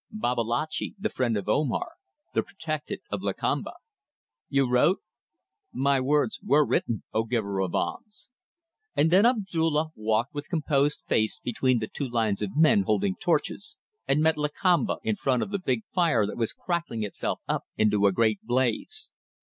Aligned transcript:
"Babalatchi. 0.11 0.95
The 0.97 1.09
friend 1.11 1.37
of 1.37 1.47
Omar. 1.47 1.91
The 2.33 2.41
protected 2.41 3.01
of 3.11 3.21
Lakamba." 3.21 3.73
"You 4.49 4.67
wrote?" 4.67 4.97
"My 5.71 5.99
words 5.99 6.39
were 6.43 6.65
written, 6.65 7.03
O 7.13 7.23
Giver 7.23 7.59
of 7.61 7.75
alms!" 7.75 8.31
And 8.95 9.11
then 9.11 9.27
Abdulla 9.27 9.89
walked 9.93 10.33
with 10.33 10.49
composed 10.49 11.03
face 11.07 11.37
between 11.43 11.77
the 11.77 11.87
two 11.87 12.09
lines 12.09 12.41
of 12.41 12.57
men 12.57 12.81
holding 12.87 13.15
torches, 13.17 13.75
and 14.07 14.23
met 14.23 14.37
Lakamba 14.37 14.97
in 15.03 15.17
front 15.17 15.43
of 15.43 15.51
the 15.51 15.59
big 15.59 15.83
fire 15.93 16.25
that 16.25 16.35
was 16.35 16.51
crackling 16.51 17.03
itself 17.03 17.39
up 17.47 17.65
into 17.77 18.07
a 18.07 18.11
great 18.11 18.41
blaze. 18.41 19.11